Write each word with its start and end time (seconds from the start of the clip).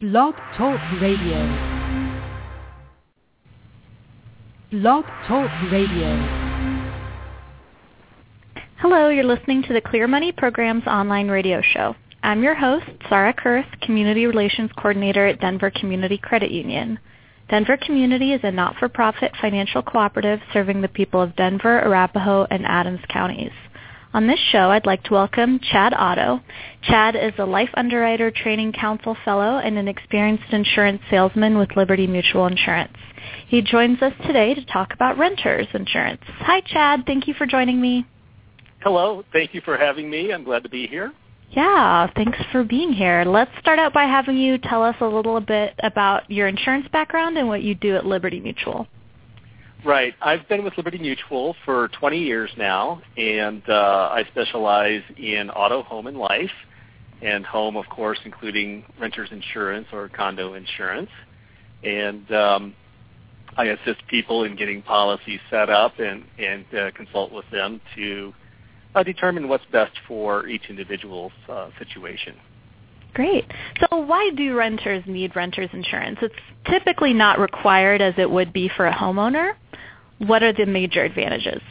Blog 0.00 0.36
Talk 0.56 0.78
Radio. 1.02 1.38
Blog 4.70 5.04
Talk 5.26 5.50
Radio. 5.72 6.14
Hello, 8.76 9.08
you're 9.08 9.24
listening 9.24 9.64
to 9.64 9.72
the 9.72 9.80
Clear 9.80 10.06
Money 10.06 10.30
Program's 10.30 10.86
online 10.86 11.26
radio 11.26 11.60
show. 11.60 11.96
I'm 12.22 12.44
your 12.44 12.54
host, 12.54 12.86
Sarae 13.10 13.34
Kurth, 13.34 13.80
Community 13.80 14.26
Relations 14.26 14.70
Coordinator 14.76 15.26
at 15.26 15.40
Denver 15.40 15.72
Community 15.72 16.16
Credit 16.16 16.52
Union. 16.52 17.00
Denver 17.50 17.76
Community 17.76 18.32
is 18.32 18.40
a 18.44 18.52
not-for-profit 18.52 19.32
financial 19.40 19.82
cooperative 19.82 20.38
serving 20.52 20.80
the 20.80 20.86
people 20.86 21.20
of 21.20 21.34
Denver, 21.34 21.80
Arapahoe, 21.80 22.46
and 22.52 22.64
Adams 22.66 23.00
counties. 23.08 23.50
On 24.14 24.26
this 24.26 24.40
show, 24.52 24.70
I'd 24.70 24.86
like 24.86 25.02
to 25.04 25.12
welcome 25.12 25.60
Chad 25.60 25.92
Otto. 25.94 26.40
Chad 26.82 27.14
is 27.14 27.34
a 27.38 27.44
Life 27.44 27.68
Underwriter 27.74 28.30
Training 28.30 28.72
Council 28.72 29.14
Fellow 29.22 29.58
and 29.58 29.76
an 29.76 29.86
experienced 29.86 30.50
insurance 30.50 31.02
salesman 31.10 31.58
with 31.58 31.76
Liberty 31.76 32.06
Mutual 32.06 32.46
Insurance. 32.46 32.96
He 33.48 33.60
joins 33.60 34.00
us 34.00 34.14
today 34.26 34.54
to 34.54 34.64
talk 34.64 34.94
about 34.94 35.18
renters 35.18 35.66
insurance. 35.74 36.22
Hi, 36.26 36.62
Chad. 36.62 37.04
Thank 37.06 37.28
you 37.28 37.34
for 37.34 37.44
joining 37.44 37.82
me. 37.82 38.06
Hello. 38.80 39.24
Thank 39.30 39.52
you 39.52 39.60
for 39.60 39.76
having 39.76 40.08
me. 40.08 40.32
I'm 40.32 40.42
glad 40.44 40.62
to 40.62 40.70
be 40.70 40.86
here. 40.86 41.12
Yeah, 41.50 42.10
thanks 42.14 42.38
for 42.50 42.64
being 42.64 42.94
here. 42.94 43.24
Let's 43.26 43.50
start 43.60 43.78
out 43.78 43.92
by 43.92 44.04
having 44.04 44.38
you 44.38 44.56
tell 44.56 44.82
us 44.82 44.96
a 45.00 45.06
little 45.06 45.40
bit 45.40 45.74
about 45.82 46.30
your 46.30 46.46
insurance 46.48 46.86
background 46.92 47.36
and 47.36 47.46
what 47.46 47.62
you 47.62 47.74
do 47.74 47.94
at 47.96 48.06
Liberty 48.06 48.40
Mutual. 48.40 48.86
Right. 49.84 50.14
I've 50.20 50.48
been 50.48 50.64
with 50.64 50.76
Liberty 50.76 50.98
Mutual 50.98 51.54
for 51.64 51.88
20 52.00 52.18
years 52.18 52.50
now, 52.56 53.00
and 53.16 53.62
uh, 53.68 54.08
I 54.12 54.24
specialize 54.32 55.02
in 55.16 55.50
auto, 55.50 55.82
home, 55.82 56.08
and 56.08 56.16
life, 56.16 56.50
and 57.22 57.46
home, 57.46 57.76
of 57.76 57.88
course, 57.88 58.18
including 58.24 58.84
renters 59.00 59.28
insurance 59.30 59.86
or 59.92 60.08
condo 60.08 60.54
insurance. 60.54 61.10
And 61.84 62.30
um, 62.32 62.74
I 63.56 63.66
assist 63.66 64.06
people 64.08 64.44
in 64.44 64.56
getting 64.56 64.82
policies 64.82 65.40
set 65.48 65.70
up 65.70 65.98
and, 65.98 66.24
and 66.38 66.64
uh, 66.74 66.90
consult 66.92 67.32
with 67.32 67.44
them 67.52 67.80
to 67.94 68.34
uh, 68.94 69.02
determine 69.04 69.48
what's 69.48 69.64
best 69.70 69.92
for 70.08 70.48
each 70.48 70.62
individual's 70.68 71.32
uh, 71.48 71.70
situation. 71.78 72.34
Great. 73.14 73.46
So 73.80 73.98
why 73.98 74.30
do 74.36 74.54
renters 74.54 75.02
need 75.06 75.34
renters 75.34 75.70
insurance? 75.72 76.18
It's 76.22 76.34
typically 76.70 77.12
not 77.12 77.38
required 77.38 78.00
as 78.00 78.14
it 78.16 78.30
would 78.30 78.52
be 78.52 78.70
for 78.76 78.86
a 78.86 78.94
homeowner. 78.94 79.54
What 80.18 80.42
are 80.42 80.52
the 80.52 80.66
major 80.66 81.04
advantages? 81.04 81.62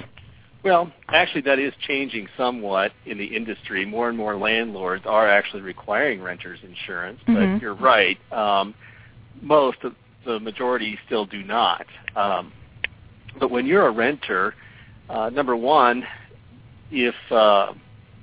Well, 0.64 0.92
actually, 1.10 1.42
that 1.42 1.60
is 1.60 1.74
changing 1.88 2.28
somewhat 2.36 2.92
in 3.06 3.18
the 3.18 3.26
industry. 3.26 3.86
More 3.86 4.10
and 4.10 4.18
more 4.18 4.36
landlords 4.36 5.06
are 5.06 5.28
actually 5.28 5.62
requiring 5.62 6.22
renters 6.22 6.60
insurance, 6.64 7.20
but 7.26 7.36
Mhm. 7.36 7.62
you're 7.62 7.74
right. 7.74 8.18
Um, 8.34 8.74
most, 9.42 9.84
of 9.84 9.96
the 10.26 10.40
majority, 10.40 11.00
still 11.06 11.26
do 11.26 11.44
not. 11.44 11.86
Um, 12.16 12.52
but 13.40 13.52
when 13.52 13.66
you're 13.66 13.88
a 13.88 13.92
renter, 13.92 14.56
uh, 15.10 15.30
number 15.30 15.56
one, 15.56 16.06
if 16.92 17.16
uh, 17.32 17.74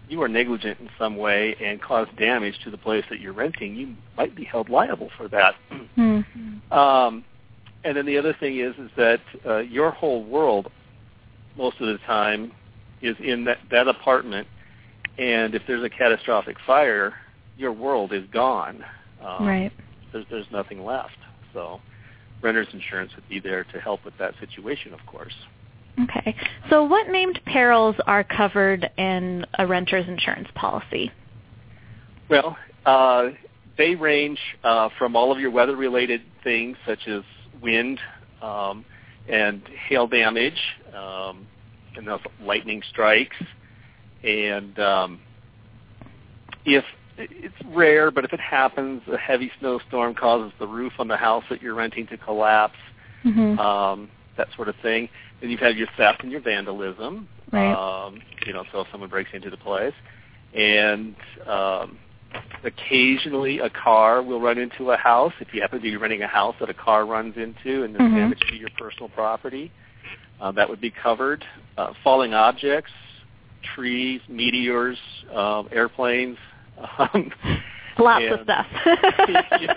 you 0.09 0.21
are 0.23 0.29
negligent 0.29 0.81
in 0.81 0.91
some 0.99 1.17
way 1.17 1.55
and 1.63 1.81
cause 1.81 2.09
damage 2.19 2.59
to 2.65 2.71
the 2.71 2.79
place 2.79 3.05
that 3.11 3.21
you're 3.21 3.33
renting, 3.33 3.75
you 3.75 3.95
might 4.17 4.35
be 4.35 4.45
held 4.45 4.69
liable 4.69 5.11
for 5.17 5.29
that. 5.29 5.55
Hmm. 5.95 6.21
Um, 6.71 7.25
and 7.85 7.97
then 7.97 8.07
the 8.07 8.19
other 8.19 8.35
thing 8.41 8.59
is 8.59 8.75
is 8.79 8.91
that 8.97 9.21
uh, 9.47 9.59
your 9.59 9.91
whole 9.91 10.25
world, 10.25 10.71
most 11.57 11.81
of 11.81 11.87
the 11.87 11.99
time, 12.07 12.53
is 13.03 13.17
in 13.23 13.45
that, 13.45 13.59
that 13.71 13.87
apartment. 13.89 14.49
And 15.19 15.55
if 15.55 15.63
there's 15.69 15.85
a 15.85 15.91
catastrophic 15.91 16.57
fire, 16.67 17.15
your 17.57 17.73
world 17.73 18.13
is 18.13 18.25
gone. 18.33 18.85
Um, 19.23 19.47
Right. 19.47 19.73
There's, 20.13 20.27
there's 20.31 20.47
nothing 20.53 20.85
left. 20.85 21.17
So 21.53 21.81
renter's 22.43 22.69
insurance 22.73 23.13
would 23.15 23.29
be 23.29 23.41
there 23.41 23.65
to 23.65 23.81
help 23.81 24.05
with 24.05 24.15
that 24.19 24.35
situation, 24.41 24.93
of 24.93 25.01
course. 25.07 25.35
Okay. 26.03 26.35
So 26.71 26.85
what 26.85 27.09
named 27.09 27.41
perils 27.47 27.97
are 28.07 28.25
covered 28.25 28.91
in 28.97 29.47
a 29.59 29.67
renter's 29.67 30.09
insurance 30.09 30.49
policy? 30.55 31.13
Well, 32.29 32.57
uh, 32.85 33.31
they 33.79 33.95
range 33.95 34.39
uh, 34.63 34.89
from 34.99 35.15
all 35.15 35.31
of 35.31 35.39
your 35.39 35.51
weather-related 35.51 36.23
things 36.43 36.77
such 36.87 37.07
as 37.07 37.23
wind 37.63 38.01
um, 38.43 38.85
and 39.29 39.63
hail 39.89 40.07
damage, 40.07 40.59
um, 40.97 41.47
and 41.97 42.07
those 42.07 42.21
lightning 42.43 42.83
strikes, 42.91 43.37
and 44.23 44.79
um, 44.79 45.21
if 46.65 46.85
it's 47.17 47.55
rare, 47.67 48.11
but 48.11 48.25
if 48.25 48.33
it 48.33 48.41
happens, 48.41 49.01
a 49.13 49.17
heavy 49.17 49.51
snowstorm 49.61 50.15
causes 50.15 50.53
the 50.59 50.67
roof 50.67 50.95
on 50.99 51.07
the 51.09 51.17
house 51.17 51.45
that 51.49 51.63
you're 51.63 51.75
renting 51.75 52.07
to 52.09 52.17
collapse, 52.17 52.79
Mm-hmm. 53.25 53.59
um, 53.59 54.11
that 54.37 54.49
sort 54.55 54.69
of 54.69 54.75
thing. 54.83 55.09
Then 55.41 55.49
you've 55.49 55.61
had 55.61 55.79
your 55.79 55.89
theft 55.97 56.23
and 56.23 56.31
your 56.31 56.43
vandalism. 56.43 57.27
Right. 57.53 57.73
Um, 57.73 58.21
you 58.47 58.53
know, 58.53 58.65
so 58.71 58.81
if 58.81 58.89
someone 58.91 59.09
breaks 59.09 59.31
into 59.33 59.49
the 59.49 59.57
place, 59.57 59.95
and 60.55 61.15
um, 61.47 61.99
occasionally 62.65 63.59
a 63.61 63.71
car 63.71 64.23
will 64.23 64.41
run 64.41 64.59
into 64.59 64.91
a 64.91 64.97
house. 64.97 65.33
If 65.41 65.49
you 65.53 65.61
happen 65.61 65.79
to 65.79 65.83
be 65.83 65.97
renting 65.97 66.23
a 66.23 66.27
house 66.27 66.55
that 66.61 66.71
a 66.71 66.75
car 66.75 67.07
runs 67.07 67.37
into 67.37 67.85
and 67.85 67.95
there's 67.95 68.11
Mhm. 68.11 68.17
damage 68.17 68.41
to 68.49 68.57
your 68.57 68.71
personal 68.79 69.09
property, 69.09 69.71
uh, 70.41 70.53
that 70.53 70.69
would 70.69 70.81
be 70.81 70.91
covered. 70.91 71.45
Uh, 71.77 71.93
falling 72.03 72.35
objects, 72.35 72.93
trees, 73.75 74.21
meteors, 74.29 74.99
um, 75.33 75.69
airplanes. 75.73 76.39
Um, 76.99 77.31
Lots 77.99 78.25
of 78.33 78.41
stuff. 78.43 78.67
Yeah. 79.61 79.75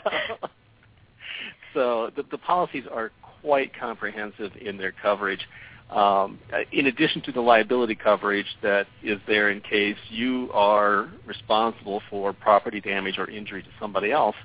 So 1.75 2.09
the, 2.15 2.23
the 2.31 2.39
policies 2.39 2.85
are 2.91 3.11
quite 3.41 3.71
comprehensive 3.79 4.51
in 4.59 4.77
their 4.77 4.91
coverage. 4.91 5.47
Um, 5.89 6.37
in 6.73 6.87
addition 6.87 7.21
to 7.21 7.31
the 7.31 7.39
liability 7.39 7.95
coverage 7.95 8.57
that 8.61 8.87
is 9.01 9.19
there 9.25 9.51
in 9.51 9.61
case 9.61 9.95
you 10.09 10.49
are 10.53 11.07
responsible 11.25 12.01
for 12.09 12.33
property 12.33 12.81
damage 12.81 13.17
or 13.17 13.29
injury 13.29 13.63
to 13.63 13.69
somebody 13.79 14.11
else. 14.11 14.35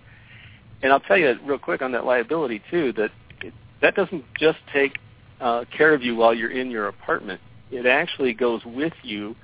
And 0.83 0.93
I'll 0.93 1.01
tell 1.01 1.17
you 1.17 1.35
real 1.45 1.59
quick 1.59 1.83
on 1.83 1.91
that 1.93 2.05
liability 2.05 2.63
too 2.71 2.93
that 2.93 3.11
it, 3.43 3.53
that 3.81 3.97
doesn't 3.97 4.25
just 4.39 4.59
take 4.73 4.99
uh, 5.41 5.65
care 5.77 5.93
of 5.95 6.03
you 6.03 6.15
while 6.15 6.33
you're 6.33 6.53
in 6.53 6.71
your 6.71 6.87
apartment. 6.87 7.41
It 7.73 7.87
actually 7.87 8.35
goes 8.35 8.61
with 8.65 8.93
you, 9.03 9.35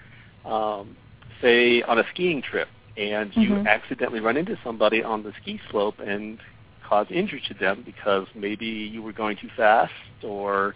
um, 0.44 0.97
say 1.42 1.82
on 1.82 1.98
a 1.98 2.04
skiing 2.15 2.42
trip, 2.42 2.69
and 2.97 3.34
you 3.34 3.50
Mhm. 3.50 3.66
accidentally 3.66 4.20
run 4.20 4.36
into 4.36 4.56
somebody 4.62 5.03
on 5.03 5.25
the 5.25 5.32
ski 5.41 5.60
slope 5.70 5.98
and 5.98 6.38
cause 6.84 7.06
injury 7.10 7.41
to 7.48 7.54
them 7.54 7.82
because 7.84 8.26
maybe 8.36 8.66
you 8.66 9.03
were 9.03 9.12
going 9.12 9.36
too 9.36 9.48
fast 9.56 9.92
or 10.22 10.75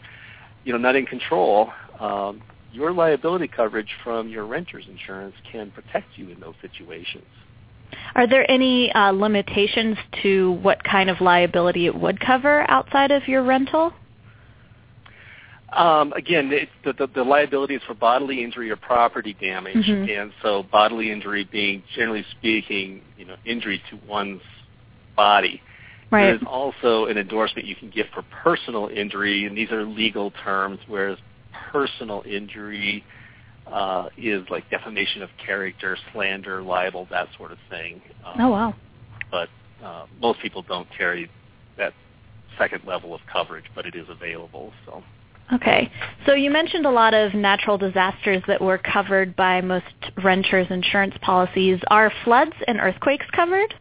you 0.65 0.73
know 0.73 0.79
not 0.79 0.97
in 0.97 1.07
control. 1.07 1.71
Um, 2.01 2.43
your 2.73 2.93
liability 2.93 3.49
coverage 3.49 3.91
from 4.03 4.29
your 4.29 4.47
renter's 4.47 4.87
insurance 4.89 5.35
can 5.51 5.71
protect 5.71 6.17
you 6.17 6.31
in 6.31 6.41
those 6.41 6.55
situations. 6.63 7.25
Are 8.15 8.27
there 8.27 8.51
any 8.51 8.91
uh, 8.93 9.11
limitations 9.11 9.99
to 10.23 10.53
what 10.63 10.83
kind 10.83 11.11
of 11.11 11.21
liability 11.21 11.87
it 11.87 11.95
would 11.95 12.19
cover 12.19 12.69
outside 12.71 13.11
of 13.11 13.29
your 13.29 13.43
rental? 13.43 13.93
Um, 15.75 16.13
again, 16.13 16.51
it, 16.53 16.69
the, 16.85 16.93
the, 16.93 17.07
the 17.15 17.25
liability 17.25 17.75
is 17.75 17.83
for 17.87 17.95
bodily 17.95 18.45
injury 18.45 18.71
or 18.71 18.77
property 18.77 19.35
damage, 19.41 19.87
Mhm. 19.87 20.21
and 20.21 20.33
so 20.43 20.65
bodily 20.65 21.11
injury 21.11 21.45
being, 21.51 21.83
generally 21.95 22.25
speaking, 22.31 23.01
you 23.17 23.25
know, 23.25 23.37
injury 23.47 23.83
to 23.91 23.99
one's 24.07 24.43
body. 25.17 25.63
Right. 26.13 26.27
There's 26.27 26.43
also 26.47 27.07
an 27.07 27.17
endorsement 27.17 27.67
you 27.67 27.75
can 27.75 27.89
get 27.89 28.07
for 28.13 28.23
personal 28.45 28.89
injury, 28.89 29.47
and 29.47 29.57
these 29.57 29.73
are 29.73 29.85
legal 29.85 30.31
terms, 30.45 30.79
whereas 30.87 31.19
personal 31.73 32.23
injury 32.27 33.03
uh, 33.67 34.09
is 34.19 34.45
like 34.51 34.69
defamation 34.71 35.23
of 35.23 35.31
character, 35.45 35.97
slander, 36.13 36.63
libel, 36.63 37.09
that 37.11 37.29
sort 37.39 37.51
of 37.51 37.59
thing. 37.71 38.03
Um, 38.27 38.41
Oh 38.41 38.49
wow. 38.51 38.75
But 39.31 39.49
uh, 39.83 40.05
most 40.21 40.41
people 40.41 40.63
don't 40.63 40.87
carry 40.97 41.31
that 41.79 41.95
second 42.59 42.85
level 42.87 43.15
of 43.15 43.23
coverage, 43.33 43.65
but 43.75 43.87
it 43.87 43.95
is 43.95 44.07
available. 44.11 44.73
So. 44.85 45.03
Okay. 45.55 45.91
So 46.27 46.35
you 46.35 46.51
mentioned 46.51 46.85
a 46.85 46.91
lot 46.91 47.15
of 47.15 47.33
natural 47.33 47.79
disasters 47.79 48.43
that 48.49 48.61
were 48.61 48.79
covered 48.79 49.35
by 49.35 49.63
most 49.63 49.87
renters 50.23 50.67
insurance 50.69 51.15
policies. 51.23 51.81
Are 51.89 52.13
floods 52.25 52.53
and 52.69 52.79
earthquakes 52.79 53.27
covered? 53.35 53.75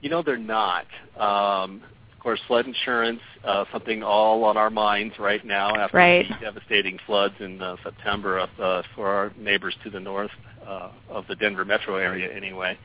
You 0.00 0.08
know, 0.10 0.22
they're 0.22 0.38
not. 0.38 0.86
Um, 1.18 1.82
of 2.12 2.22
course, 2.22 2.40
flood 2.46 2.66
insurance, 2.66 3.20
uh, 3.44 3.64
something 3.72 4.02
all 4.02 4.44
on 4.44 4.56
our 4.56 4.70
minds 4.70 5.14
right 5.18 5.44
now 5.44 5.74
after 5.76 5.96
Right. 5.96 6.28
the 6.28 6.34
devastating 6.44 6.98
floods 7.06 7.34
in 7.40 7.62
uh, 7.62 7.76
September 7.82 8.38
of, 8.38 8.50
uh, 8.60 8.82
for 8.94 9.08
our 9.08 9.32
neighbors 9.38 9.74
to 9.84 9.90
the 9.90 10.00
north 10.00 10.30
uh, 10.66 10.90
of 11.08 11.26
the 11.28 11.36
Denver 11.36 11.64
metro 11.64 11.96
area 11.96 12.30
anyway. 12.34 12.78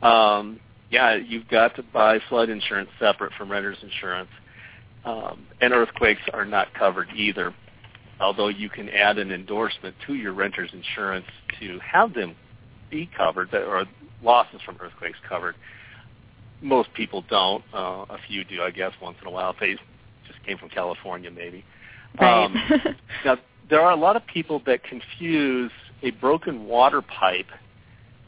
Um, 0.00 0.58
yeah, 0.90 1.16
you've 1.16 1.48
got 1.48 1.74
to 1.76 1.82
buy 1.82 2.18
flood 2.28 2.48
insurance 2.48 2.90
separate 2.98 3.32
from 3.34 3.50
renter's 3.50 3.78
insurance. 3.82 4.30
Um, 5.04 5.46
and 5.60 5.72
earthquakes 5.72 6.20
are 6.32 6.44
not 6.44 6.72
covered 6.74 7.08
either, 7.14 7.54
although 8.20 8.48
you 8.48 8.68
can 8.70 8.88
add 8.88 9.18
an 9.18 9.32
endorsement 9.32 9.96
to 10.06 10.14
your 10.14 10.32
renter's 10.32 10.70
insurance 10.72 11.26
to 11.60 11.78
have 11.80 12.14
them 12.14 12.36
be 12.90 13.10
covered, 13.16 13.52
or 13.52 13.84
losses 14.22 14.60
from 14.64 14.76
earthquakes 14.80 15.18
covered. 15.28 15.56
Most 16.62 16.92
people 16.94 17.24
don't. 17.28 17.64
Uh, 17.74 18.06
a 18.08 18.18
few 18.28 18.44
do, 18.44 18.62
I 18.62 18.70
guess, 18.70 18.92
once 19.02 19.16
in 19.20 19.26
a 19.28 19.30
while. 19.30 19.50
If 19.50 19.56
they 19.60 19.74
just 20.26 20.42
came 20.46 20.58
from 20.58 20.68
California, 20.70 21.30
maybe. 21.30 21.64
Right. 22.20 22.44
Um, 22.44 22.54
now, 23.24 23.36
there 23.68 23.80
are 23.80 23.92
a 23.92 23.96
lot 23.96 24.16
of 24.16 24.26
people 24.26 24.62
that 24.66 24.82
confuse 24.84 25.70
a 26.02 26.10
broken 26.12 26.66
water 26.66 27.02
pipe 27.02 27.46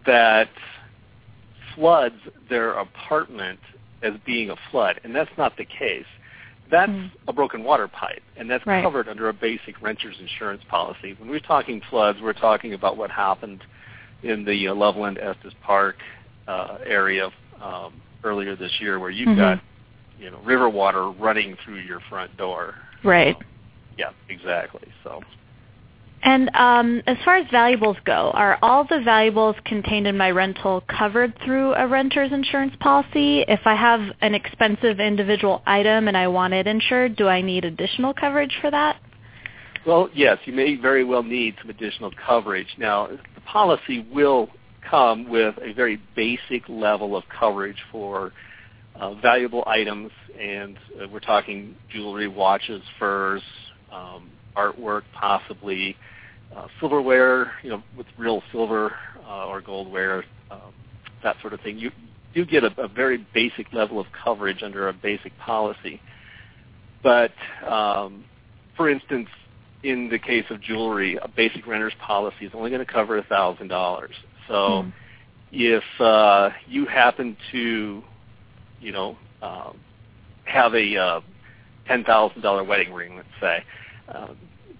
that 0.06 0.48
floods 1.74 2.16
their 2.48 2.72
apartment 2.72 3.60
as 4.02 4.12
being 4.26 4.50
a 4.50 4.56
flood, 4.70 5.00
and 5.04 5.14
that's 5.14 5.30
not 5.38 5.56
the 5.56 5.64
case. 5.64 6.04
That's 6.70 6.90
Mm. 6.90 7.10
a 7.28 7.32
broken 7.32 7.62
water 7.62 7.88
pipe, 7.88 8.22
and 8.36 8.50
that's 8.50 8.64
Right. 8.66 8.82
covered 8.82 9.08
under 9.08 9.28
a 9.28 9.32
basic 9.32 9.80
renter's 9.82 10.18
insurance 10.18 10.62
policy. 10.64 11.14
When 11.18 11.28
we're 11.28 11.40
talking 11.40 11.80
floods, 11.90 12.20
we're 12.22 12.32
talking 12.32 12.72
about 12.72 12.96
what 12.96 13.10
happened 13.10 13.62
in 14.22 14.44
the 14.44 14.68
uh, 14.68 14.74
Loveland 14.74 15.18
Estes 15.18 15.52
Park 15.62 15.96
uh, 16.48 16.78
area 16.86 17.30
um, 17.60 17.92
earlier 18.24 18.56
this 18.56 18.72
year, 18.80 18.98
where 18.98 19.10
you've 19.10 19.28
Mhm. 19.28 19.36
got 19.38 19.60
you 20.18 20.30
know 20.30 20.38
river 20.44 20.68
water 20.68 21.10
running 21.10 21.56
through 21.56 21.76
your 21.76 22.00
front 22.00 22.36
door. 22.36 22.74
Right. 23.02 23.36
Yeah, 23.98 24.10
exactly. 24.28 24.88
So 25.04 25.22
And 26.26 26.48
um, 26.54 27.02
as 27.06 27.18
far 27.22 27.36
as 27.36 27.46
valuables 27.50 27.98
go, 28.06 28.30
are 28.32 28.58
all 28.62 28.84
the 28.84 29.00
valuables 29.00 29.56
contained 29.66 30.06
in 30.06 30.16
my 30.16 30.30
rental 30.30 30.80
covered 30.88 31.38
through 31.44 31.74
a 31.74 31.86
renter's 31.86 32.32
insurance 32.32 32.74
policy? 32.80 33.44
If 33.46 33.60
I 33.66 33.74
have 33.74 34.00
an 34.22 34.34
expensive 34.34 35.00
individual 35.00 35.62
item 35.66 36.08
and 36.08 36.16
I 36.16 36.28
want 36.28 36.54
it 36.54 36.66
insured, 36.66 37.16
do 37.16 37.28
I 37.28 37.42
need 37.42 37.66
additional 37.66 38.14
coverage 38.14 38.56
for 38.62 38.70
that? 38.70 38.96
Well, 39.84 40.08
yes, 40.14 40.38
you 40.46 40.54
may 40.54 40.76
very 40.76 41.04
well 41.04 41.22
need 41.22 41.56
some 41.60 41.68
additional 41.68 42.10
coverage. 42.26 42.68
Now, 42.78 43.06
the 43.06 43.40
policy 43.42 44.06
will 44.10 44.48
come 44.88 45.28
with 45.28 45.54
a 45.62 45.72
very 45.72 46.00
basic 46.14 46.68
level 46.68 47.16
of 47.16 47.24
coverage 47.28 47.78
for 47.90 48.32
uh, 48.96 49.14
valuable 49.14 49.64
items, 49.66 50.10
and 50.38 50.78
uh, 51.00 51.08
we're 51.08 51.20
talking 51.20 51.74
jewelry, 51.90 52.28
watches, 52.28 52.82
furs, 52.98 53.42
um, 53.92 54.30
artwork, 54.56 55.02
possibly 55.12 55.96
uh, 56.56 56.66
silverware, 56.80 57.52
you 57.62 57.70
know, 57.70 57.82
with 57.96 58.06
real 58.16 58.42
silver 58.52 58.94
uh, 59.26 59.46
or 59.46 59.60
goldware, 59.60 60.22
um, 60.50 60.72
that 61.22 61.36
sort 61.40 61.52
of 61.52 61.60
thing. 61.60 61.78
You 61.78 61.90
do 62.34 62.44
get 62.44 62.64
a, 62.64 62.72
a 62.80 62.88
very 62.88 63.26
basic 63.34 63.72
level 63.72 63.98
of 63.98 64.06
coverage 64.24 64.62
under 64.62 64.88
a 64.88 64.92
basic 64.92 65.36
policy. 65.38 66.00
But, 67.02 67.32
um, 67.68 68.24
for 68.76 68.88
instance, 68.88 69.28
in 69.84 70.08
the 70.08 70.18
case 70.18 70.44
of 70.50 70.60
jewelry, 70.60 71.16
a 71.20 71.28
basic 71.28 71.66
renter's 71.66 71.92
policy 72.00 72.46
is 72.46 72.52
only 72.54 72.70
going 72.70 72.84
to 72.84 72.90
cover 72.90 73.20
$1,000. 73.22 74.08
So 74.48 74.82
Hmm. 74.82 74.88
if 75.52 75.84
uh, 76.00 76.50
you 76.66 76.86
happen 76.86 77.36
to, 77.52 78.02
you 78.80 78.92
know, 78.92 79.16
um, 79.42 79.78
have 80.44 80.74
a 80.74 80.96
uh, 80.96 81.20
$10,000 81.88 82.66
wedding 82.66 82.92
ring, 82.92 83.16
let's 83.16 83.28
say, 83.40 83.62
uh, 84.08 84.28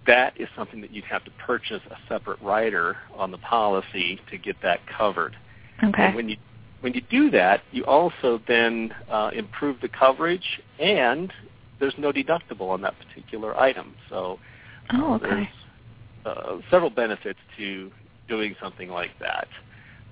that 0.06 0.39
is 0.39 0.49
something 0.56 0.81
that 0.81 0.91
you'd 0.91 1.05
have 1.05 1.25
to 1.25 1.31
purchase 1.47 1.83
a 1.91 1.97
separate 2.09 2.41
rider 2.43 2.97
on 3.15 3.31
the 3.31 3.39
policy 3.39 4.21
to 4.31 4.39
get 4.39 4.56
that 4.62 4.81
covered. 4.87 5.37
Okay. 5.83 6.03
And 6.03 6.15
when 6.15 6.29
you 6.29 6.37
when 6.83 6.93
you 6.93 7.01
do 7.09 7.31
that, 7.31 7.62
you 7.73 7.83
also 7.87 8.43
then 8.47 8.95
uh, 9.11 9.31
improve 9.33 9.81
the 9.81 9.89
coverage, 9.89 10.61
and 10.79 11.33
there's 11.81 11.95
no 11.97 12.12
deductible 12.12 12.69
on 12.69 12.83
that 12.83 12.95
particular 12.99 13.59
item. 13.59 13.95
So 14.11 14.39
Oh, 14.93 15.15
okay. 15.15 15.49
there's 16.25 16.37
uh, 16.37 16.59
several 16.71 16.91
benefits 16.91 17.39
to 17.57 17.91
doing 18.29 18.55
something 18.63 18.89
like 18.89 19.11
that. 19.21 19.49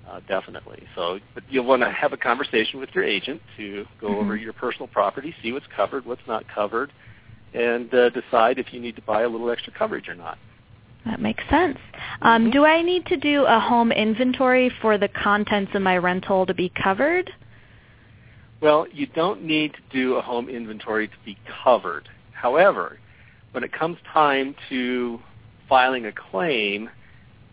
Uh, 0.08 0.20
definitely. 0.28 0.82
So, 0.96 1.20
but 1.34 1.44
you'll 1.48 1.64
want 1.64 1.82
to 1.82 1.90
have 1.90 2.12
a 2.12 2.16
conversation 2.16 2.80
with 2.80 2.90
your 2.94 3.04
agent 3.04 3.40
to 3.56 3.86
go 4.00 4.08
Mhm. 4.08 4.16
over 4.16 4.36
your 4.36 4.52
personal 4.52 4.88
property, 4.88 5.34
see 5.42 5.52
what's 5.52 5.66
covered, 5.68 6.04
what's 6.04 6.26
not 6.26 6.46
covered, 6.48 6.92
and 7.54 7.92
uh, 7.94 8.10
decide 8.10 8.58
if 8.58 8.72
you 8.72 8.80
need 8.80 8.96
to 8.96 9.02
buy 9.02 9.22
a 9.22 9.28
little 9.28 9.50
extra 9.50 9.72
coverage 9.72 10.08
or 10.08 10.14
not. 10.14 10.38
That 11.04 11.20
makes 11.20 11.44
sense. 11.48 11.78
Um, 12.22 12.46
Mhm. 12.46 12.52
Do 12.52 12.64
I 12.64 12.82
need 12.82 13.06
to 13.06 13.16
do 13.16 13.44
a 13.44 13.58
home 13.58 13.92
inventory 13.92 14.68
for 14.68 14.98
the 14.98 15.08
contents 15.08 15.74
of 15.74 15.82
my 15.82 15.98
rental 15.98 16.46
to 16.46 16.54
be 16.54 16.68
covered? 16.68 17.32
Well, 18.60 18.86
you 18.92 19.06
don't 19.06 19.42
need 19.42 19.74
to 19.74 19.80
do 19.90 20.14
a 20.16 20.20
home 20.20 20.48
inventory 20.48 21.08
to 21.08 21.16
be 21.24 21.36
covered. 21.64 22.08
However, 22.32 22.98
when 23.52 23.64
it 23.64 23.72
comes 23.72 23.98
time 24.12 24.54
to 24.68 25.20
filing 25.68 26.06
a 26.06 26.12
claim, 26.12 26.90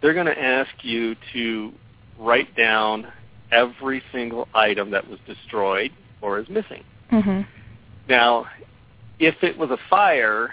they're 0.02 0.14
going 0.14 0.26
to 0.26 0.42
ask 0.42 0.72
you 0.82 1.16
to 1.34 1.72
write 2.18 2.56
down 2.56 3.08
every 3.52 4.02
single 4.12 4.48
item 4.54 4.92
that 4.92 5.10
was 5.10 5.20
destroyed 5.26 5.92
or 6.22 6.40
is 6.40 6.50
missing. 6.50 6.84
Mm-hmm. 7.12 7.42
Now, 8.08 8.46
if 9.20 9.36
it 9.42 9.58
was 9.58 9.70
a 9.70 9.78
fire, 9.90 10.52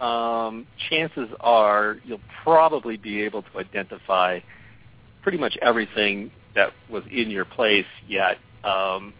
um, 0.00 0.66
chances 0.90 1.28
are 1.40 1.98
you'll 2.04 2.20
probably 2.42 2.96
be 2.96 3.22
able 3.22 3.42
to 3.42 3.58
identify 3.58 4.40
pretty 5.22 5.38
much 5.38 5.56
everything 5.62 6.30
that 6.54 6.72
was 6.90 7.02
in 7.10 7.30
your 7.30 7.44
place. 7.44 7.86
Yet 8.06 8.38
um, 8.62 9.14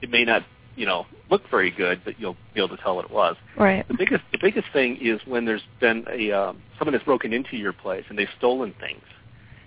it 0.00 0.10
may 0.10 0.24
not, 0.24 0.44
you 0.76 0.86
know, 0.86 1.06
look 1.30 1.42
very 1.50 1.70
good, 1.70 2.00
but 2.04 2.18
you'll 2.18 2.36
be 2.54 2.60
able 2.62 2.76
to 2.76 2.82
tell 2.82 2.96
what 2.96 3.04
it 3.04 3.10
was. 3.10 3.36
Right. 3.56 3.86
The 3.88 3.94
biggest, 3.94 4.22
the 4.32 4.38
biggest 4.40 4.66
thing 4.72 4.96
is 5.00 5.20
when 5.26 5.44
there's 5.44 5.62
been 5.80 6.04
a 6.10 6.32
um, 6.32 6.62
someone 6.78 6.94
has 6.94 7.02
broken 7.02 7.32
into 7.32 7.56
your 7.56 7.72
place 7.72 8.04
and 8.08 8.18
they've 8.18 8.28
stolen 8.38 8.74
things, 8.80 9.02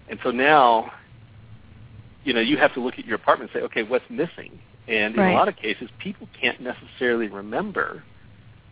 and 0.09 0.19
so 0.23 0.31
now, 0.31 0.91
you 2.23 2.33
know, 2.33 2.41
you 2.41 2.57
have 2.57 2.73
to 2.73 2.79
look 2.79 2.97
at 2.97 3.05
your 3.05 3.15
apartment 3.15 3.51
and 3.53 3.61
say, 3.61 3.65
okay, 3.65 3.83
what's 3.83 4.05
missing? 4.09 4.59
And 4.87 5.15
in 5.15 5.21
Right. 5.21 5.31
a 5.31 5.33
lot 5.33 5.47
of 5.47 5.55
cases, 5.55 5.89
people 5.99 6.27
can't 6.39 6.59
necessarily 6.59 7.27
remember 7.27 8.03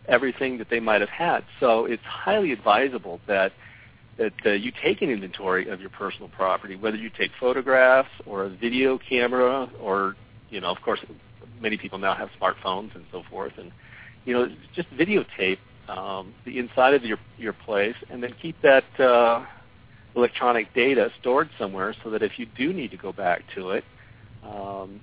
everything 0.08 0.58
that 0.58 0.68
they 0.68 0.80
might 0.80 1.00
have 1.00 1.10
had. 1.10 1.44
So 1.60 1.86
it's 1.86 2.02
highly 2.04 2.52
advisable 2.52 3.20
that 3.26 3.52
that 4.18 4.32
uh, 4.44 4.50
you 4.50 4.70
take 4.82 5.00
an 5.00 5.08
inventory 5.08 5.68
of 5.68 5.80
your 5.80 5.88
personal 5.88 6.28
property, 6.28 6.76
whether 6.76 6.98
you 6.98 7.10
take 7.10 7.30
photographs 7.40 8.10
or 8.26 8.44
a 8.44 8.50
video 8.50 8.98
camera, 8.98 9.70
or 9.80 10.16
you 10.50 10.60
know, 10.60 10.68
of 10.68 10.80
course, 10.82 11.00
many 11.62 11.78
people 11.78 11.98
now 11.98 12.14
have 12.14 12.28
smartphones 12.40 12.94
and 12.94 13.04
so 13.12 13.22
forth, 13.30 13.52
and 13.56 13.72
you 14.24 14.34
know, 14.34 14.48
just 14.74 14.90
videotape 14.90 15.58
um, 15.88 16.34
the 16.44 16.58
inside 16.58 16.94
of 16.94 17.04
your 17.04 17.18
your 17.38 17.52
place, 17.52 17.96
and 18.10 18.22
then 18.22 18.34
keep 18.40 18.60
that 18.62 18.84
uh, 19.00 19.44
electronic 20.14 20.72
data 20.74 21.10
stored 21.20 21.48
somewhere, 21.58 21.94
so 22.02 22.10
that 22.10 22.22
if 22.22 22.38
you 22.38 22.46
do 22.56 22.72
need 22.72 22.90
to 22.90 22.96
go 22.96 23.12
back 23.12 23.42
to 23.54 23.70
it, 23.70 23.84
um, 24.44 25.00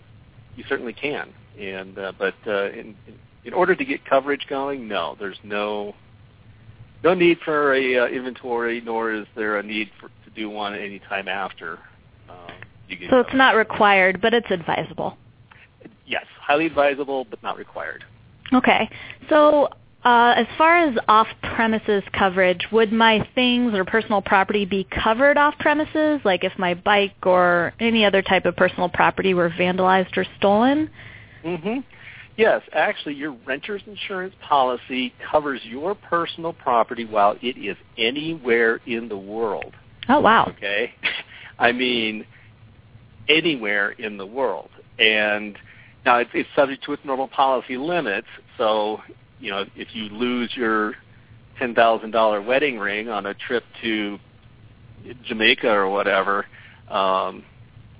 you 0.56 0.64
certainly 0.68 0.94
can. 0.94 1.34
And 1.60 1.98
uh, 1.98 2.14
but 2.18 2.36
uh, 2.48 2.70
in, 2.70 2.96
in 3.44 3.54
order 3.54 3.76
to 3.76 3.86
get 3.86 4.06
coverage 4.06 4.46
going, 4.50 4.88
no, 4.88 5.16
there's 5.20 5.40
no 5.44 5.96
no 7.04 7.14
need 7.14 7.40
for 7.44 7.74
a 7.74 7.98
uh, 7.98 8.08
inventory, 8.08 8.82
nor 8.82 9.14
is 9.14 9.26
there 9.36 9.58
a 9.58 9.64
need 9.64 9.90
for, 10.00 10.08
to 10.08 10.30
do 10.36 10.50
one 10.50 10.76
any 10.76 11.00
time 11.00 11.28
after 11.28 11.80
um. 12.30 12.38
So 12.90 12.96
it's 12.96 13.10
coverage. 13.10 13.34
not 13.36 13.56
required, 13.56 14.20
but 14.20 14.34
it's 14.34 14.50
advisable. 14.50 15.16
Yes, 16.06 16.26
highly 16.42 16.66
advisable, 16.66 17.26
but 17.30 17.42
not 17.44 17.58
required. 17.58 18.04
Okay. 18.54 18.90
So 19.30 19.70
uh, 20.04 20.34
as 20.38 20.48
far 20.58 20.78
as 20.78 20.98
off-premises 21.08 22.04
coverage, 22.18 22.66
would 22.72 22.92
my 22.92 23.28
things 23.36 23.74
or 23.74 23.84
personal 23.84 24.22
property 24.22 24.66
be 24.66 24.88
covered 25.04 25.38
off-premises, 25.38 26.22
like 26.24 26.44
if 26.44 26.54
my 26.58 26.74
bike 26.74 27.16
or 27.24 27.74
any 27.80 28.06
other 28.06 28.22
type 28.22 28.46
of 28.46 28.56
personal 28.56 28.88
property 28.88 29.34
were 29.34 29.50
vandalized 29.50 30.16
or 30.16 30.26
stolen? 30.38 30.90
Mm-hmm. 31.44 31.80
Yes, 32.38 32.62
actually, 32.72 33.16
your 33.16 33.36
renter's 33.46 33.82
insurance 33.86 34.34
policy 34.48 35.14
covers 35.30 35.60
your 35.66 35.94
personal 35.94 36.54
property 36.54 37.04
while 37.04 37.36
it 37.42 37.58
is 37.58 37.76
anywhere 37.98 38.80
in 38.86 39.10
the 39.10 39.18
world. 39.18 39.74
Oh, 40.08 40.22
wow. 40.22 40.46
Okay, 40.56 40.94
I 41.60 41.74
mean 41.74 42.26
anywhere 43.28 43.92
in 43.92 44.18
the 44.18 44.26
world, 44.26 44.70
and 44.98 45.58
now 46.06 46.18
it's, 46.18 46.32
it's 46.34 46.50
subject 46.56 46.84
to 46.86 46.94
its 46.94 47.04
normal 47.06 47.28
policy 47.28 47.78
limits. 47.78 48.28
So, 48.58 49.02
you 49.40 49.52
know, 49.52 49.66
if 49.76 49.90
you 49.94 50.06
lose 50.06 50.52
your 50.56 50.96
ten 51.58 51.76
thousand 51.76 52.12
dollar 52.12 52.42
wedding 52.42 52.80
ring 52.80 53.10
on 53.10 53.26
a 53.26 53.34
trip 53.34 53.64
to 53.82 54.20
Jamaica 55.26 55.70
or 55.70 55.90
whatever, 55.90 56.46
um, 56.90 57.44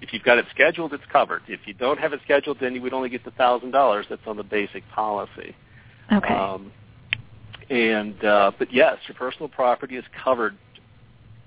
if 0.02 0.14
you've 0.14 0.24
got 0.24 0.38
it 0.38 0.46
scheduled, 0.52 0.94
it's 0.94 1.04
covered. 1.12 1.42
If 1.48 1.62
you 1.66 1.74
don't 1.74 2.00
have 2.00 2.14
it 2.14 2.22
scheduled, 2.24 2.58
then 2.60 2.74
you 2.74 2.82
would 2.82 2.94
only 2.94 3.10
get 3.10 3.26
the 3.26 3.32
thousand 3.32 3.72
dollars 3.72 4.06
that's 4.10 4.22
on 4.26 4.38
the 4.38 4.44
basic 4.44 4.84
policy. 4.90 5.56
Okay. 6.12 6.34
Um, 6.34 6.72
and 7.70 8.24
uh, 8.24 8.52
but 8.58 8.74
yes, 8.74 8.98
your 9.08 9.16
personal 9.16 9.50
property 9.50 9.96
is 9.98 10.06
covered 10.24 10.58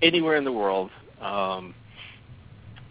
anywhere 0.01 0.35
in 0.35 0.43
the 0.43 0.51
world, 0.51 0.91
um, 1.21 1.73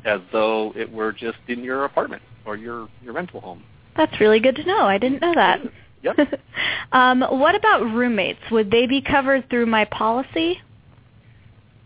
as 0.05 0.21
though 0.33 0.73
it 0.77 0.91
were 0.91 1.13
just 1.13 1.39
in 1.49 1.63
your 1.63 1.85
apartment 1.85 2.23
or 2.45 2.57
your 2.57 2.89
your 3.03 3.13
rental 3.13 3.41
home. 3.41 3.63
That's 3.97 4.21
really 4.21 4.41
good 4.41 4.57
to 4.57 4.65
know. 4.65 4.81
I 4.87 4.99
didn't 4.99 5.21
know 5.21 5.35
that. 5.35 5.61
Yep. 6.03 6.17
um, 6.93 7.21
what 7.21 7.55
about 7.55 7.83
roommates? 7.83 8.41
Would 8.51 8.73
they 8.73 8.87
be 8.87 9.01
covered 9.01 9.49
through 9.49 9.67
my 9.67 9.85
policy? 9.85 10.61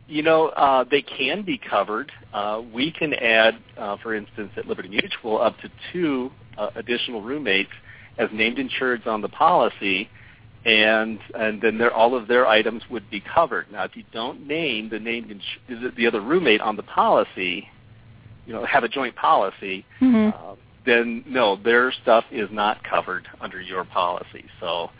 You 0.08 0.22
know, 0.22 0.48
uh, 0.48 0.84
they 0.90 1.02
can 1.02 1.42
be 1.42 1.58
covered. 1.58 2.10
Uh, 2.32 2.62
we 2.72 2.92
can 2.92 3.12
add, 3.12 3.58
uh, 3.76 3.96
for 4.02 4.14
instance, 4.14 4.52
at 4.56 4.66
Liberty 4.66 4.88
Mutual, 4.88 5.40
up 5.40 5.58
to 5.58 5.70
two 5.92 6.30
uh, 6.56 6.70
additional 6.76 7.22
roommates 7.22 7.72
as 8.18 8.28
named 8.32 8.56
insureds 8.58 9.06
on 9.06 9.20
the 9.20 9.28
policy, 9.28 10.08
and 10.64 11.18
and 11.34 11.60
then 11.60 11.76
their, 11.76 11.92
all 11.92 12.16
of 12.16 12.28
their 12.28 12.46
items 12.46 12.82
would 12.90 13.08
be 13.10 13.20
covered. 13.20 13.70
Now, 13.70 13.84
if 13.84 13.96
you 13.96 14.04
don't 14.12 14.46
name 14.46 14.88
the 14.88 14.98
named 14.98 15.30
ins- 15.30 15.94
the 15.96 16.06
other 16.06 16.20
roommate 16.20 16.60
on 16.60 16.76
the 16.76 16.82
policy, 16.84 17.68
you 18.46 18.52
know, 18.52 18.64
have 18.64 18.84
a 18.84 18.88
joint 18.88 19.14
policy, 19.16 19.84
Mm-hmm. 20.00 20.28
uh, 20.28 20.54
then 20.84 21.24
no, 21.26 21.56
their 21.56 21.92
stuff 22.02 22.24
is 22.30 22.48
not 22.52 22.82
covered 22.84 23.26
under 23.40 23.60
your 23.60 23.84
policy. 23.84 24.44
So, 24.60 24.90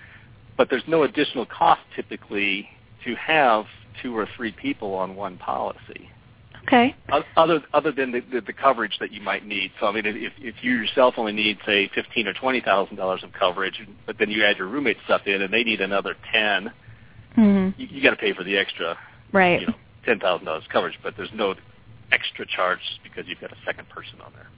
but 0.57 0.69
there's 0.69 0.83
no 0.89 1.05
additional 1.05 1.47
cost 1.47 1.81
typically 1.95 2.69
to 3.05 3.15
have 3.15 3.67
two 4.03 4.17
or 4.17 4.27
three 4.37 4.51
people 4.51 4.95
on 4.95 5.15
one 5.15 5.39
policy. 5.39 6.11
Okay. 6.67 6.97
Other 7.37 7.63
other 7.73 7.93
than 7.93 8.11
the, 8.11 8.21
the, 8.33 8.41
the 8.41 8.53
coverage 8.53 8.97
that 8.99 9.13
you 9.13 9.21
might 9.21 9.47
need. 9.47 9.71
So 9.79 9.87
I 9.87 9.93
mean, 9.93 10.05
if 10.07 10.33
if 10.39 10.57
you 10.63 10.73
yourself 10.73 11.15
only 11.17 11.33
need 11.33 11.59
say 11.65 11.89
fifteen 11.95 12.27
or 12.27 12.33
twenty 12.33 12.61
thousand 12.61 12.97
dollars 12.97 13.23
of 13.23 13.33
coverage, 13.33 13.81
but 14.07 14.19
then 14.19 14.29
you 14.31 14.43
add 14.43 14.57
your 14.57 14.67
roommate 14.67 14.97
stuff 15.05 15.23
in, 15.27 15.43
and 15.43 15.55
they 15.55 15.63
need 15.63 15.81
another 15.81 16.17
ten, 16.33 16.73
Mm-hmm. 17.37 17.81
you, 17.81 17.87
you 17.91 18.03
got 18.03 18.11
to 18.11 18.17
pay 18.17 18.33
for 18.33 18.43
the 18.43 18.57
extra, 18.57 18.99
Right. 19.31 19.61
you 19.61 19.67
know, 19.69 19.75
ten 20.05 20.19
thousand 20.19 20.47
dollars 20.47 20.65
coverage. 20.73 20.99
But 21.05 21.15
there's 21.17 21.31
no 21.33 21.55
extra 22.13 22.47
charge 22.47 22.81
because 23.03 23.25
you've 23.27 23.41
got 23.41 23.53
a 23.53 23.57
second 23.65 23.89
person 23.89 24.21
on 24.25 24.33
there. 24.35 24.49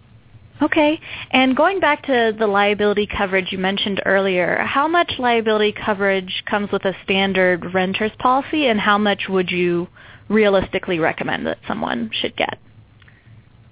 Okay. 0.61 1.01
And 1.31 1.57
going 1.57 1.79
back 1.79 2.03
to 2.05 2.35
the 2.37 2.47
liability 2.47 3.07
coverage 3.07 3.53
you 3.53 3.59
mentioned 3.59 4.03
earlier, 4.05 4.59
how 4.59 4.89
much 4.89 5.13
liability 5.19 5.73
coverage 5.73 6.43
comes 6.47 6.71
with 6.73 6.85
a 6.85 6.95
standard 7.05 7.73
renter's 7.73 8.13
policy 8.19 8.67
and 8.67 8.81
how 8.81 8.99
much 8.99 9.25
would 9.29 9.51
you 9.51 9.89
realistically 10.29 10.99
recommend 10.99 11.47
that 11.47 11.59
someone 11.67 12.11
should 12.21 12.37
get? 12.37 12.59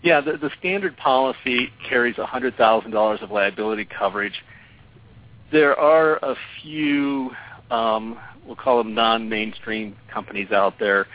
Yeah, 0.03 0.21
the, 0.21 0.37
the 0.37 0.51
standard 0.61 0.97
policy 0.97 1.71
carries 1.89 2.15
$100,000 2.17 3.23
of 3.23 3.31
liability 3.31 3.85
coverage. 3.87 4.45
There 5.51 5.77
are 5.77 6.17
a 6.23 6.37
few, 6.63 7.31
um, 7.71 8.19
we'll 8.47 8.57
call 8.57 8.79
them 8.79 8.95
non-mainstream 8.95 9.97
companies 10.13 10.53
out 10.53 10.75
there 10.79 11.07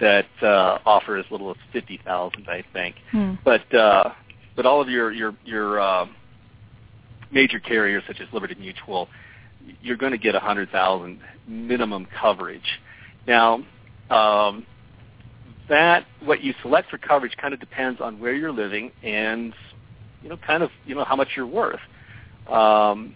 that 0.00 0.26
uh, 0.42 0.78
offer 0.86 1.16
as 1.16 1.24
little 1.30 1.50
as 1.50 1.56
50000 1.72 2.46
I 2.48 2.64
think. 2.72 2.96
Hmm. 3.10 3.34
But 3.44 3.72
uh, 3.74 4.12
but 4.56 4.66
all 4.66 4.80
of 4.80 4.88
your 4.88 5.12
your 5.12 5.34
your 5.44 5.80
uh, 5.80 6.06
major 7.30 7.58
carriers 7.58 8.02
such 8.06 8.20
as 8.20 8.28
Liberty 8.32 8.56
Mutual, 8.58 9.08
you're 9.82 9.96
going 9.96 10.12
to 10.12 10.18
get 10.18 10.34
a 10.34 10.38
100000 10.38 11.20
minimum 11.46 12.06
coverage. 12.20 12.80
Now, 13.26 13.62
um, 14.10 14.66
that 15.68 16.06
what 16.24 16.42
you 16.42 16.54
select 16.62 16.90
for 16.90 16.98
coverage 16.98 17.36
kind 17.36 17.52
of 17.52 17.60
depends 17.60 18.00
on 18.00 18.18
where 18.18 18.34
you're 18.34 18.52
living 18.52 18.90
and 19.02 19.54
you 20.22 20.28
know 20.28 20.38
kind 20.46 20.62
of 20.62 20.70
you 20.86 20.94
know 20.94 21.04
how 21.04 21.16
much 21.16 21.28
you're 21.36 21.46
worth. 21.46 21.80
Um, 22.48 23.14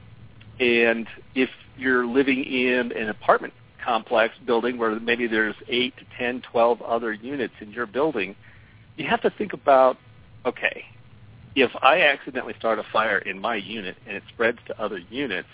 and 0.61 1.07
if 1.35 1.49
you're 1.79 2.07
living 2.07 2.45
in 2.45 2.93
an 2.93 3.09
apartment 3.09 3.55
complex 3.85 4.35
building 4.47 4.79
where 4.79 4.99
maybe 5.01 5.27
there's 5.27 5.55
8 5.69 5.95
to 5.97 6.05
10, 6.19 6.43
12 6.51 6.83
other 6.83 7.13
units 7.13 7.55
in 7.61 7.71
your 7.73 7.87
building, 7.87 8.35
you 8.97 9.07
have 9.07 9.23
to 9.23 9.31
think 9.31 9.53
about 9.53 9.97
okay, 10.45 10.85
if 11.55 11.71
I 11.83 12.01
accidentally 12.03 12.55
start 12.59 12.79
a 12.79 12.85
fire 12.93 13.19
in 13.19 13.39
my 13.39 13.57
unit 13.57 13.97
and 14.07 14.17
it 14.17 14.23
spreads 14.33 14.59
to 14.67 14.83
other 14.83 14.99
units, 15.11 15.49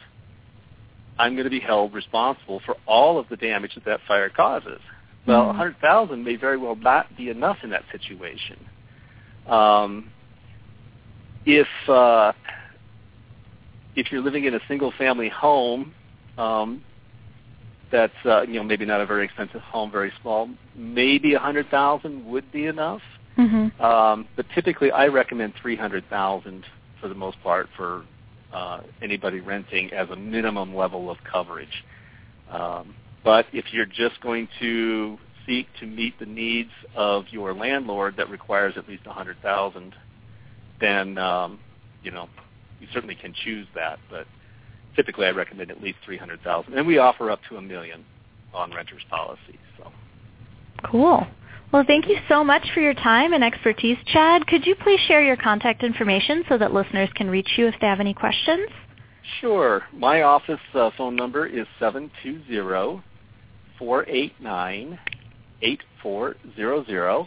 I'm 1.19 1.35
going 1.35 1.45
to 1.45 1.51
be 1.51 1.61
held 1.61 1.93
responsible 1.93 2.61
for 2.65 2.77
all 2.87 3.19
of 3.19 3.29
the 3.29 3.37
damage 3.37 3.75
that 3.75 3.85
that 3.85 4.01
fire 4.07 4.31
causes. 4.31 4.81
Well, 5.27 5.45
Mhm. 5.45 5.49
100,000 5.49 6.25
may 6.25 6.37
very 6.37 6.57
well 6.57 6.77
not 6.77 7.15
be 7.17 7.29
enough 7.29 7.63
in 7.65 7.71
that 7.71 7.85
situation. 7.91 8.57
Um, 9.47 10.11
if 11.45 11.69
uh, 11.89 12.33
if 13.95 14.13
you're 14.13 14.21
living 14.21 14.45
in 14.45 14.55
a 14.55 14.61
single-family 14.69 15.29
home, 15.29 15.93
um, 16.37 16.85
that's 17.91 18.13
uh, 18.25 18.43
you 18.43 18.55
know 18.55 18.65
maybe 18.65 18.85
not 18.85 19.01
a 19.01 19.07
very 19.07 19.25
expensive 19.25 19.61
home, 19.63 19.91
very 19.91 20.13
small, 20.21 20.49
maybe 20.75 21.35
a 21.35 21.39
100,000 21.39 22.25
would 22.27 22.51
be 22.53 22.67
enough. 22.67 23.03
Mm-hmm. 23.37 23.81
Um, 23.83 24.29
but 24.37 24.47
typically, 24.55 24.91
I 24.91 25.07
recommend 25.07 25.55
300,000 25.61 26.65
for 27.01 27.09
the 27.09 27.15
most 27.15 27.41
part 27.43 27.69
for 27.77 28.05
uh, 28.53 28.81
anybody 29.01 29.41
renting 29.41 29.93
as 29.93 30.11
a 30.11 30.17
minimum 30.17 30.75
level 30.75 31.11
of 31.11 31.19
coverage. 31.31 31.85
Um, 32.51 32.95
but 33.25 33.47
if 33.53 33.67
you're 33.73 33.87
just 33.87 34.21
going 34.21 34.49
to 34.61 35.19
seek 35.47 35.67
to 35.81 35.87
meet 35.87 36.19
the 36.19 36.27
needs 36.27 36.71
of 36.97 37.25
your 37.31 37.55
landlord 37.55 38.17
that 38.17 38.29
requires 38.29 38.75
at 38.77 38.89
least 38.89 39.03
a 39.07 39.11
100,000, 39.11 39.95
then 40.81 41.19
um, 41.19 41.61
you 42.03 42.11
know 42.11 42.29
you 42.81 42.89
certainly 42.93 43.15
can 43.15 43.35
choose 43.45 43.67
that. 43.75 43.99
But 44.11 44.27
typically, 44.97 45.27
I 45.27 45.31
recommend 45.31 45.71
at 45.71 45.83
least 45.83 45.99
300,000, 46.05 46.75
and 46.75 46.87
we 46.87 46.99
offer 46.99 47.31
up 47.31 47.41
to 47.49 47.57
a 47.57 47.63
million 47.63 48.05
on 48.55 48.73
renters 48.73 49.03
policies. 49.11 49.59
So. 49.77 49.91
Cool. 50.91 51.27
Well, 51.73 51.85
thank 51.87 52.09
you 52.09 52.17
so 52.29 52.43
much 52.43 52.67
for 52.73 52.81
your 52.81 52.95
time 52.95 53.35
and 53.35 53.45
expertise, 53.45 53.99
Chad. 54.07 54.47
Could 54.47 54.67
you 54.67 54.75
please 54.75 55.01
share 55.07 55.23
your 55.23 55.37
contact 55.37 55.83
information 55.83 56.43
so 56.49 56.57
that 56.57 56.73
listeners 56.73 57.11
can 57.15 57.29
reach 57.29 57.51
you 57.59 57.67
if 57.67 57.75
they 57.81 57.87
have 57.87 58.01
any 58.01 58.15
questions? 58.15 58.71
Sure. 59.41 59.83
My 59.93 60.23
office 60.23 60.61
uh, 60.75 60.91
phone 60.97 61.15
number 61.15 61.47
is 61.47 61.67
seven 61.79 62.11
two 62.23 62.41
zero 62.49 63.03
four 63.79 64.09
eight 64.09 64.33
nine 64.41 64.99
eight 65.61 65.83
four 66.03 66.37
zero 66.57 66.83
zero. 66.87 67.25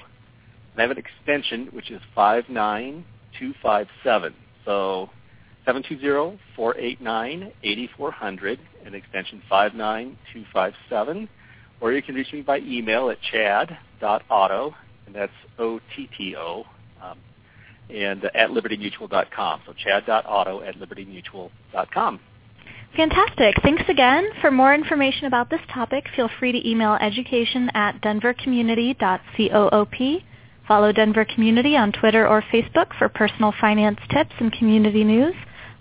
I 0.76 0.82
have 0.82 0.92
an 0.92 0.98
extension 0.98 1.68
which 1.68 1.92
is 1.92 2.02
59257. 2.16 4.34
So 4.66 5.12
720-489-8400 5.68 8.58
and 8.86 8.96
extension 8.96 9.42
59257. 9.50 11.28
Or 11.80 11.94
you 11.94 12.02
can 12.02 12.16
reach 12.16 12.34
me 12.34 12.42
by 12.42 12.58
email 12.60 13.10
at 13.10 13.18
chad.otto, 13.32 14.76
and 15.06 15.16
that's 15.16 15.32
O-T-T-O, 15.58 16.66
um, 17.02 17.18
and 17.90 18.26
at 18.26 18.50
libertymutual.com. 18.50 19.62
So 19.66 19.74
chad.otto 19.74 20.62
at 20.62 20.76
libertymutual.com. 20.76 22.20
Fantastic. 22.96 23.56
Thanks 23.64 23.84
again. 23.88 24.30
For 24.42 24.52
more 24.52 24.76
information 24.76 25.26
about 25.26 25.50
this 25.50 25.62
topic, 25.74 26.06
feel 26.16 26.30
free 26.40 26.52
to 26.52 26.70
email 26.70 26.94
education 26.96 27.72
at 27.74 28.02
denvercommunity.coop. 28.02 30.24
Follow 30.68 30.92
Denver 30.92 31.26
Community 31.26 31.76
on 31.76 31.92
Twitter 31.92 32.28
or 32.28 32.44
Facebook 32.54 32.96
for 32.98 33.10
personal 33.10 33.52
finance 33.60 34.00
tips 34.10 34.36
and 34.40 34.54
community 34.54 35.04
news. 35.04 35.34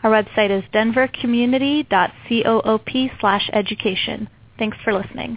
Our 0.03 0.11
website 0.11 0.51
is 0.51 0.65
denvercommunity.coop 0.73 3.11
slash 3.21 3.51
education. 3.53 4.31
Thanks 4.59 4.79
for 4.83 4.95
listening. 4.95 5.37